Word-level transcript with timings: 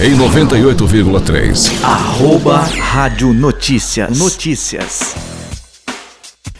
Em 0.00 0.16
98,3. 0.16 1.70
Arroba 1.84 2.58
Rádio 2.58 3.32
Notícias. 3.32 4.18
Notícias. 4.18 5.14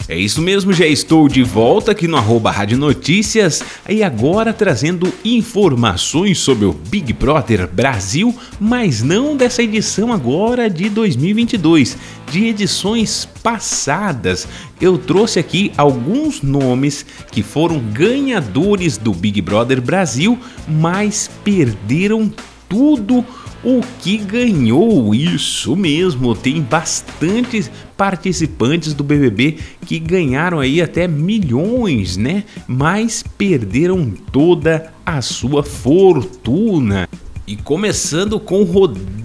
É 0.09 0.17
isso 0.17 0.43
mesmo, 0.43 0.73
já 0.73 0.87
estou 0.87 1.27
de 1.29 1.43
volta 1.43 1.93
aqui 1.93 2.07
no 2.07 2.17
arroba 2.17 2.51
Rádio 2.51 2.77
Notícias 2.77 3.65
e 3.89 4.03
agora 4.03 4.53
trazendo 4.53 5.13
informações 5.25 6.39
sobre 6.39 6.67
o 6.67 6.73
Big 6.73 7.13
Brother 7.13 7.67
Brasil, 7.67 8.35
mas 8.61 9.03
não 9.03 9.37
dessa 9.37 9.63
edição 9.63 10.13
agora 10.13 10.69
de 10.69 10.89
2022, 10.89 11.97
de 12.31 12.47
edições 12.47 13.27
passadas. 13.43 14.47
Eu 14.81 14.99
trouxe 14.99 15.39
aqui 15.39 15.73
alguns 15.77 16.43
nomes 16.43 17.07
que 17.31 17.43
foram 17.43 17.79
ganhadores 17.79 18.99
do 18.99 19.13
Big 19.13 19.41
Brother 19.41 19.81
Brasil, 19.81 20.39
mas 20.69 21.31
perderam 21.43 22.31
tudo 22.73 23.23
o 23.63 23.83
que 24.01 24.17
ganhou 24.17 25.15
isso 25.15 25.77
mesmo. 25.77 26.35
Tem 26.35 26.63
bastantes 26.63 27.71
participantes 27.99 28.95
do 28.95 29.05
BBB 29.05 29.59
que 29.85 29.99
ganharam 29.99 30.59
aí 30.59 30.81
até 30.81 31.07
milhões, 31.07 32.17
né? 32.17 32.45
Mas 32.67 33.23
perderam 33.37 34.11
toda 34.33 34.91
a 35.05 35.21
sua 35.21 35.63
fortuna. 35.63 37.07
E 37.47 37.57
começando 37.57 38.41
com 38.41 38.63
Rodrigo 38.63 39.22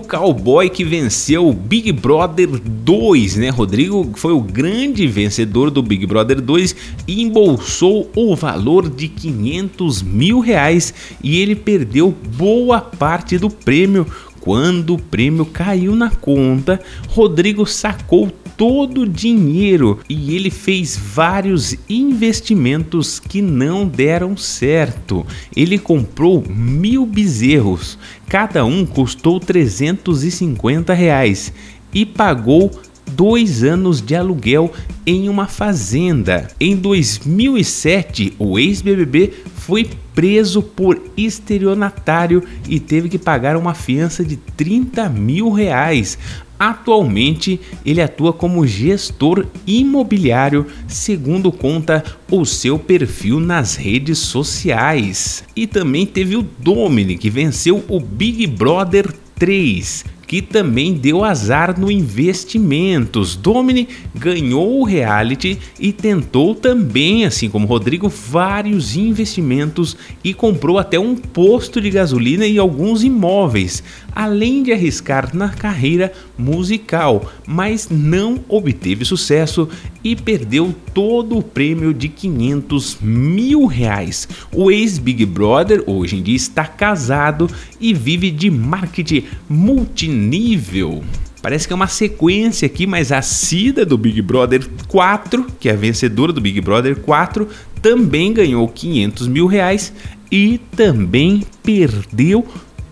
Cowboy 0.00 0.70
que 0.70 0.82
venceu 0.82 1.46
o 1.46 1.52
Big 1.52 1.92
Brother 1.92 2.48
2, 2.48 3.36
né? 3.36 3.50
Rodrigo 3.50 4.10
foi 4.14 4.32
o 4.32 4.40
grande 4.40 5.06
vencedor 5.06 5.70
do 5.70 5.82
Big 5.82 6.06
Brother 6.06 6.40
2 6.40 6.74
e 7.06 7.20
embolsou 7.20 8.10
o 8.16 8.34
valor 8.34 8.88
de 8.88 9.06
500 9.06 10.00
mil 10.00 10.40
reais 10.40 10.94
e 11.22 11.38
ele 11.38 11.54
perdeu 11.54 12.14
boa 12.38 12.80
parte 12.80 13.36
do 13.36 13.50
prêmio. 13.50 14.06
Quando 14.40 14.94
o 14.94 14.98
prêmio 14.98 15.44
caiu 15.44 15.94
na 15.94 16.10
conta, 16.10 16.80
Rodrigo 17.08 17.66
sacou 17.66 18.32
todo 18.56 19.02
o 19.02 19.08
dinheiro 19.08 20.00
e 20.08 20.34
ele 20.34 20.50
fez 20.50 20.96
vários 20.96 21.76
investimentos 21.88 23.18
que 23.18 23.40
não 23.40 23.86
deram 23.86 24.36
certo. 24.36 25.26
Ele 25.56 25.78
comprou 25.78 26.44
mil 26.46 27.06
bezerros, 27.06 27.98
cada 28.28 28.64
um 28.64 28.84
custou 28.84 29.40
350 29.40 30.92
reais 30.92 31.52
e 31.92 32.04
pagou 32.04 32.70
dois 33.16 33.62
anos 33.62 34.00
de 34.00 34.14
aluguel 34.14 34.72
em 35.06 35.28
uma 35.28 35.46
fazenda. 35.46 36.48
Em 36.58 36.76
2007, 36.76 38.34
o 38.38 38.58
ex-BBB 38.58 39.32
foi 39.56 39.88
preso 40.14 40.62
por 40.62 41.00
estelionatário 41.16 42.42
e 42.68 42.80
teve 42.80 43.08
que 43.08 43.18
pagar 43.18 43.56
uma 43.56 43.74
fiança 43.74 44.24
de 44.24 44.36
30 44.36 45.08
mil 45.08 45.50
reais. 45.50 46.18
Atualmente, 46.58 47.58
ele 47.86 48.02
atua 48.02 48.34
como 48.34 48.66
gestor 48.66 49.46
imobiliário, 49.66 50.66
segundo 50.86 51.50
conta 51.50 52.04
o 52.30 52.44
seu 52.44 52.78
perfil 52.78 53.40
nas 53.40 53.76
redes 53.76 54.18
sociais. 54.18 55.42
E 55.56 55.66
também 55.66 56.04
teve 56.04 56.36
o 56.36 56.42
Dominic, 56.42 57.18
que 57.18 57.30
venceu 57.30 57.82
o 57.88 57.98
Big 57.98 58.46
Brother 58.46 59.10
3 59.36 60.04
que 60.30 60.40
também 60.40 60.94
deu 60.94 61.24
azar 61.24 61.76
no 61.76 61.90
investimentos. 61.90 63.34
Domini 63.34 63.88
ganhou 64.14 64.78
o 64.78 64.84
reality 64.84 65.58
e 65.76 65.92
tentou 65.92 66.54
também, 66.54 67.24
assim 67.24 67.50
como 67.50 67.66
Rodrigo, 67.66 68.08
vários 68.08 68.94
investimentos 68.94 69.96
e 70.22 70.32
comprou 70.32 70.78
até 70.78 71.00
um 71.00 71.16
posto 71.16 71.80
de 71.80 71.90
gasolina 71.90 72.46
e 72.46 72.58
alguns 72.58 73.02
imóveis, 73.02 73.82
além 74.14 74.62
de 74.62 74.72
arriscar 74.72 75.34
na 75.34 75.48
carreira 75.48 76.12
musical, 76.38 77.28
mas 77.44 77.88
não 77.90 78.38
obteve 78.48 79.04
sucesso 79.04 79.68
e 80.04 80.14
perdeu 80.14 80.72
todo 80.94 81.36
o 81.36 81.42
prêmio 81.42 81.92
de 81.92 82.08
500 82.08 82.98
mil 83.00 83.66
reais. 83.66 84.28
O 84.54 84.70
ex-Big 84.70 85.26
Brother 85.26 85.82
hoje 85.88 86.16
em 86.16 86.22
dia 86.22 86.36
está 86.36 86.64
casado 86.64 87.50
e 87.80 87.92
vive 87.92 88.30
de 88.30 88.48
marketing 88.48 89.24
multinível 89.48 90.19
nível. 90.20 91.02
Parece 91.42 91.66
que 91.66 91.72
é 91.72 91.76
uma 91.76 91.88
sequência 91.88 92.66
aqui, 92.66 92.86
mas 92.86 93.10
a 93.10 93.22
Cida 93.22 93.86
do 93.86 93.96
Big 93.96 94.20
Brother 94.20 94.68
4, 94.88 95.46
que 95.58 95.68
é 95.68 95.72
a 95.72 95.76
vencedora 95.76 96.32
do 96.32 96.40
Big 96.40 96.60
Brother 96.60 96.96
4, 96.96 97.48
também 97.80 98.32
ganhou 98.32 98.68
500 98.68 99.26
mil 99.26 99.46
reais 99.46 99.92
e 100.30 100.60
também 100.76 101.42
perdeu 101.62 102.46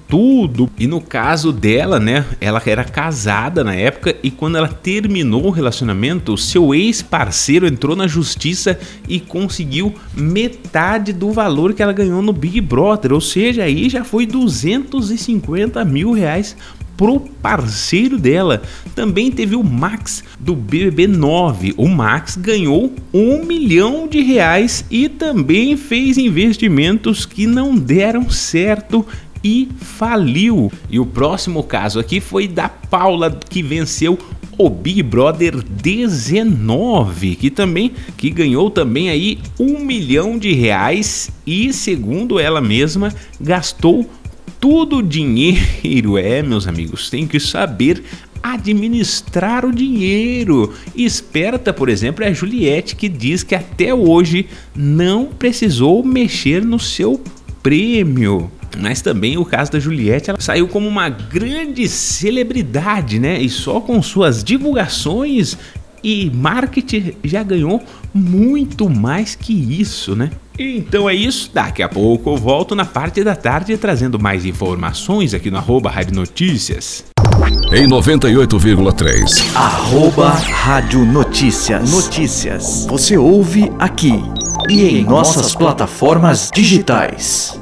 tudo. 0.08 0.70
E 0.78 0.86
no 0.86 1.00
caso 1.00 1.52
dela, 1.52 2.00
né, 2.00 2.24
ela 2.40 2.62
era 2.64 2.82
casada 2.82 3.62
na 3.62 3.74
época 3.74 4.16
e 4.22 4.30
quando 4.30 4.56
ela 4.56 4.68
terminou 4.68 5.46
o 5.46 5.50
relacionamento, 5.50 6.32
o 6.32 6.38
seu 6.38 6.74
ex-parceiro 6.74 7.66
entrou 7.66 7.94
na 7.94 8.06
justiça 8.06 8.78
e 9.06 9.20
conseguiu 9.20 9.94
metade 10.14 11.12
do 11.12 11.30
valor 11.30 11.74
que 11.74 11.82
ela 11.82 11.92
ganhou 11.92 12.22
no 12.22 12.32
Big 12.32 12.60
Brother, 12.62 13.12
ou 13.12 13.20
seja, 13.20 13.64
aí 13.64 13.90
já 13.90 14.02
foi 14.02 14.24
250 14.24 15.84
mil 15.84 16.12
reais 16.12 16.56
pro 16.98 17.20
parceiro 17.20 18.18
dela. 18.18 18.60
Também 18.94 19.30
teve 19.30 19.54
o 19.54 19.62
Max 19.62 20.24
do 20.38 20.54
BBB 20.54 21.06
9. 21.06 21.74
O 21.78 21.88
Max 21.88 22.36
ganhou 22.36 22.92
um 23.14 23.44
milhão 23.44 24.08
de 24.08 24.20
reais 24.20 24.84
e 24.90 25.08
também 25.08 25.76
fez 25.76 26.18
investimentos 26.18 27.24
que 27.24 27.46
não 27.46 27.76
deram 27.76 28.28
certo 28.28 29.06
e 29.42 29.68
faliu. 29.78 30.70
E 30.90 30.98
o 30.98 31.06
próximo 31.06 31.62
caso 31.62 32.00
aqui 32.00 32.20
foi 32.20 32.48
da 32.48 32.68
Paula 32.68 33.30
que 33.48 33.62
venceu 33.62 34.18
o 34.58 34.68
Big 34.68 35.04
Brother 35.04 35.62
19, 35.62 37.36
que 37.36 37.48
também 37.48 37.92
que 38.16 38.28
ganhou 38.28 38.68
também 38.68 39.08
aí 39.08 39.38
um 39.58 39.78
milhão 39.78 40.36
de 40.36 40.52
reais 40.52 41.30
e 41.46 41.72
segundo 41.72 42.40
ela 42.40 42.60
mesma 42.60 43.14
gastou 43.40 44.10
tudo 44.60 45.02
dinheiro. 45.02 46.18
É, 46.18 46.42
meus 46.42 46.66
amigos, 46.66 47.10
tem 47.10 47.26
que 47.26 47.40
saber 47.40 48.02
administrar 48.42 49.64
o 49.64 49.72
dinheiro. 49.72 50.74
Esperta, 50.94 51.72
por 51.72 51.88
exemplo, 51.88 52.24
é 52.24 52.28
a 52.28 52.32
Juliette 52.32 52.96
que 52.96 53.08
diz 53.08 53.42
que 53.42 53.54
até 53.54 53.92
hoje 53.92 54.46
não 54.74 55.26
precisou 55.26 56.04
mexer 56.04 56.64
no 56.64 56.78
seu 56.78 57.22
prêmio. 57.62 58.50
Mas 58.78 59.00
também 59.00 59.36
o 59.36 59.44
caso 59.44 59.72
da 59.72 59.80
Juliette, 59.80 60.30
ela 60.30 60.40
saiu 60.40 60.68
como 60.68 60.86
uma 60.86 61.08
grande 61.08 61.88
celebridade, 61.88 63.18
né? 63.18 63.40
E 63.40 63.48
só 63.48 63.80
com 63.80 64.00
suas 64.02 64.44
divulgações 64.44 65.56
e 66.02 66.30
marketing 66.30 67.14
já 67.24 67.42
ganhou 67.42 67.82
muito 68.12 68.88
mais 68.88 69.34
que 69.34 69.52
isso, 69.52 70.14
né? 70.14 70.30
Então 70.58 71.08
é 71.08 71.14
isso, 71.14 71.50
daqui 71.54 71.82
a 71.82 71.88
pouco 71.88 72.30
eu 72.30 72.36
volto 72.36 72.74
na 72.74 72.84
parte 72.84 73.22
da 73.22 73.36
tarde 73.36 73.76
trazendo 73.76 74.18
mais 74.18 74.44
informações 74.44 75.32
aqui 75.32 75.50
no 75.50 75.56
arroba 75.56 75.90
Rádio 75.90 76.14
Notícias. 76.14 77.04
Em 77.72 77.86
98,3. 77.86 79.54
Arroba 79.54 80.30
Rádio 80.30 81.04
Notícias. 81.04 81.90
Notícias. 81.90 82.86
Você 82.88 83.16
ouve 83.16 83.70
aqui 83.78 84.20
e 84.68 84.98
em 84.98 85.04
nossas 85.04 85.54
plataformas 85.54 86.50
digitais. 86.52 87.58